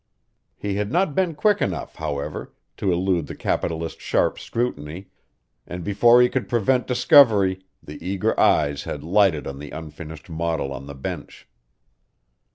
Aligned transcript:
He 0.57 0.77
had 0.77 0.91
not 0.91 1.13
been 1.13 1.35
quick 1.35 1.61
enough, 1.61 1.97
however, 1.97 2.55
to 2.77 2.91
elude 2.91 3.27
the 3.27 3.35
capitalist's 3.35 4.01
sharp 4.01 4.39
scrutiny, 4.39 5.11
and 5.67 5.83
before 5.83 6.23
he 6.23 6.27
could 6.27 6.49
prevent 6.49 6.87
discovery 6.87 7.61
the 7.83 8.03
eager 8.03 8.33
eyes 8.39 8.85
had 8.85 9.03
lighted 9.03 9.45
on 9.45 9.59
the 9.59 9.69
unfinished 9.69 10.27
model 10.27 10.73
on 10.73 10.87
the 10.87 10.95
bench. 10.95 11.47